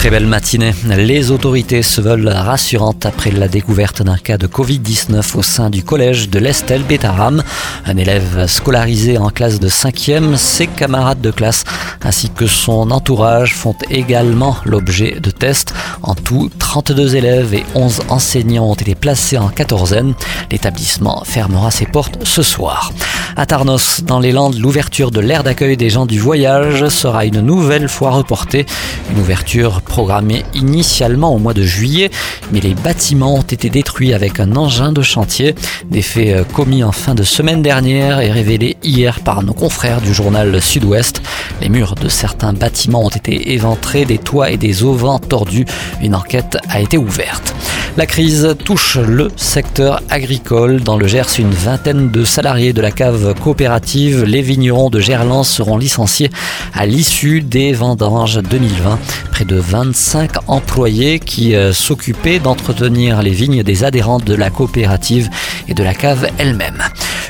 Très 0.00 0.08
belle 0.08 0.26
matinée. 0.26 0.72
Les 0.86 1.30
autorités 1.30 1.82
se 1.82 2.00
veulent 2.00 2.26
rassurantes 2.26 3.04
après 3.04 3.30
la 3.30 3.48
découverte 3.48 4.00
d'un 4.02 4.16
cas 4.16 4.38
de 4.38 4.46
Covid-19 4.46 5.36
au 5.36 5.42
sein 5.42 5.68
du 5.68 5.84
collège 5.84 6.30
de 6.30 6.38
l'Estelle 6.38 6.84
Bétaram. 6.84 7.42
Un 7.84 7.96
élève 7.98 8.46
scolarisé 8.46 9.18
en 9.18 9.28
classe 9.28 9.60
de 9.60 9.68
5e, 9.68 10.36
ses 10.36 10.68
camarades 10.68 11.20
de 11.20 11.30
classe 11.30 11.64
ainsi 12.02 12.30
que 12.30 12.46
son 12.46 12.90
entourage 12.90 13.54
font 13.54 13.76
également 13.90 14.56
l'objet 14.64 15.20
de 15.20 15.30
tests. 15.30 15.74
En 16.02 16.14
tout, 16.14 16.50
32 16.58 17.16
élèves 17.16 17.52
et 17.52 17.66
11 17.74 18.00
enseignants 18.08 18.70
ont 18.70 18.74
été 18.74 18.94
placés 18.94 19.36
en 19.36 19.48
quatorzaine. 19.48 20.14
L'établissement 20.50 21.24
fermera 21.26 21.70
ses 21.70 21.84
portes 21.84 22.20
ce 22.24 22.42
soir. 22.42 22.90
À 23.36 23.46
Tarnos, 23.46 24.02
dans 24.02 24.18
les 24.18 24.32
Landes, 24.32 24.58
l'ouverture 24.58 25.10
de 25.10 25.20
l'aire 25.20 25.44
d'accueil 25.44 25.76
des 25.76 25.90
gens 25.90 26.06
du 26.06 26.18
voyage 26.18 26.88
sera 26.88 27.24
une 27.24 27.40
nouvelle 27.40 27.88
fois 27.88 28.10
reportée. 28.10 28.66
Une 29.12 29.20
ouverture 29.20 29.82
programmée 29.90 30.44
initialement 30.54 31.34
au 31.34 31.38
mois 31.38 31.52
de 31.52 31.64
juillet, 31.64 32.10
mais 32.52 32.60
les 32.60 32.74
bâtiments 32.74 33.34
ont 33.34 33.42
été 33.42 33.68
détruits 33.70 34.14
avec 34.14 34.38
un 34.38 34.54
engin 34.54 34.92
de 34.92 35.02
chantier. 35.02 35.56
Des 35.90 36.00
faits 36.00 36.28
euh, 36.28 36.44
commis 36.44 36.84
en 36.84 36.92
fin 36.92 37.16
de 37.16 37.24
semaine 37.24 37.60
dernière 37.60 38.20
et 38.20 38.30
révélés 38.30 38.76
hier 38.84 39.18
par 39.20 39.42
nos 39.42 39.52
confrères 39.52 40.00
du 40.00 40.14
journal 40.14 40.62
Sud-Ouest. 40.62 41.20
Les 41.60 41.68
murs 41.68 41.96
de 41.96 42.08
certains 42.08 42.52
bâtiments 42.52 43.04
ont 43.04 43.08
été 43.08 43.52
éventrés, 43.52 44.04
des 44.04 44.18
toits 44.18 44.52
et 44.52 44.56
des 44.56 44.84
auvents 44.84 45.18
tordus. 45.18 45.66
Une 46.00 46.14
enquête 46.14 46.56
a 46.68 46.80
été 46.80 46.96
ouverte. 46.96 47.52
La 47.96 48.06
crise 48.06 48.54
touche 48.64 48.96
le 48.96 49.28
secteur 49.36 50.00
agricole. 50.08 50.80
Dans 50.80 50.96
le 50.96 51.08
Gers, 51.08 51.38
une 51.38 51.50
vingtaine 51.50 52.10
de 52.10 52.24
salariés 52.24 52.72
de 52.72 52.80
la 52.80 52.92
cave 52.92 53.34
coopérative 53.42 54.24
Les 54.24 54.42
Vignerons 54.42 54.90
de 54.90 55.00
Gerland 55.00 55.44
seront 55.44 55.76
licenciés 55.76 56.30
à 56.72 56.86
l'issue 56.86 57.40
des 57.40 57.72
vendanges 57.72 58.38
2020. 58.38 58.98
Près 59.32 59.44
de 59.44 59.56
25 59.56 60.48
employés 60.48 61.18
qui 61.18 61.56
euh, 61.56 61.72
s'occupaient 61.72 62.38
d'entretenir 62.38 63.22
les 63.22 63.32
vignes 63.32 63.64
des 63.64 63.82
adhérents 63.82 64.20
de 64.20 64.34
la 64.34 64.50
coopérative 64.50 65.28
et 65.68 65.74
de 65.74 65.82
la 65.82 65.94
cave 65.94 66.28
elle-même. 66.38 66.82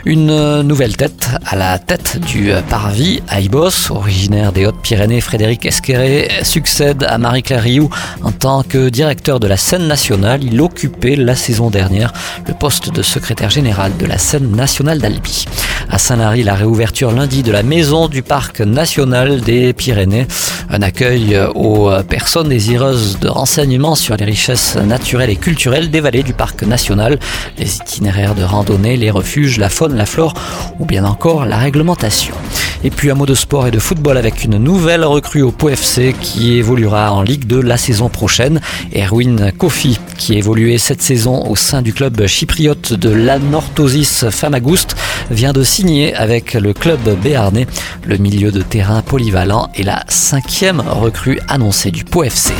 Une 0.06 0.62
nouvelle 0.62 0.96
tête 0.96 1.28
à 1.44 1.56
la 1.56 1.78
tête 1.78 2.18
du 2.26 2.52
parvis 2.70 3.22
Aibos, 3.30 3.90
originaire 3.90 4.50
des 4.50 4.64
Hautes-Pyrénées, 4.64 5.20
Frédéric 5.20 5.66
Esqueré, 5.66 6.30
succède 6.42 7.04
à 7.06 7.18
Marie-Claire 7.18 7.62
Rioux 7.62 7.90
en 8.22 8.32
tant 8.32 8.62
que 8.62 8.88
directeur 8.88 9.40
de 9.40 9.46
la 9.46 9.58
scène 9.58 9.86
nationale. 9.86 10.42
Il 10.42 10.60
occupait 10.60 11.16
la 11.16 11.34
saison 11.34 11.68
dernière 11.68 12.12
le 12.48 12.54
poste 12.54 12.90
de 12.90 13.02
secrétaire 13.02 13.50
général 13.50 13.96
de 13.98 14.06
la 14.06 14.16
scène 14.16 14.50
nationale 14.52 15.00
d'Albi. 15.00 15.44
À 15.92 15.98
Saint-Lary, 15.98 16.44
la 16.44 16.54
réouverture 16.54 17.10
lundi 17.10 17.42
de 17.42 17.50
la 17.50 17.64
maison 17.64 18.06
du 18.06 18.22
parc 18.22 18.60
national 18.60 19.40
des 19.40 19.72
Pyrénées. 19.72 20.28
Un 20.68 20.82
accueil 20.82 21.36
aux 21.56 21.90
personnes 22.08 22.48
désireuses 22.48 23.18
de 23.18 23.26
renseignements 23.26 23.96
sur 23.96 24.16
les 24.16 24.24
richesses 24.24 24.76
naturelles 24.76 25.30
et 25.30 25.36
culturelles 25.36 25.90
des 25.90 26.00
vallées 26.00 26.22
du 26.22 26.32
parc 26.32 26.62
national, 26.62 27.18
les 27.58 27.76
itinéraires 27.76 28.36
de 28.36 28.44
randonnée, 28.44 28.96
les 28.96 29.10
refuges, 29.10 29.58
la 29.58 29.68
faune 29.68 29.96
la 29.96 30.06
flore 30.06 30.34
ou 30.78 30.84
bien 30.84 31.04
encore 31.04 31.44
la 31.44 31.58
réglementation. 31.58 32.36
Et 32.82 32.90
puis 32.90 33.10
un 33.10 33.14
mot 33.14 33.26
de 33.26 33.34
sport 33.34 33.66
et 33.66 33.70
de 33.70 33.78
football 33.78 34.16
avec 34.16 34.44
une 34.44 34.56
nouvelle 34.56 35.04
recrue 35.04 35.42
au 35.42 35.50
POFC 35.50 36.14
qui 36.18 36.56
évoluera 36.56 37.12
en 37.12 37.22
Ligue 37.22 37.46
2 37.46 37.60
la 37.60 37.76
saison 37.76 38.08
prochaine. 38.08 38.60
Erwin 38.94 39.52
Kofi, 39.56 39.98
qui 40.16 40.38
évoluait 40.38 40.78
cette 40.78 41.02
saison 41.02 41.46
au 41.46 41.56
sein 41.56 41.82
du 41.82 41.92
club 41.92 42.26
chypriote 42.26 42.94
de 42.94 43.10
l'Anorthosis 43.10 44.30
Famagouste, 44.30 44.96
vient 45.30 45.52
de 45.52 45.62
signer 45.62 46.14
avec 46.14 46.54
le 46.54 46.72
club 46.72 47.00
béarnais. 47.22 47.66
Le 48.04 48.16
milieu 48.16 48.50
de 48.50 48.62
terrain 48.62 49.02
polyvalent 49.02 49.70
est 49.74 49.82
la 49.82 50.04
cinquième 50.08 50.80
recrue 50.80 51.38
annoncée 51.48 51.90
du 51.90 52.04
POFC. 52.04 52.52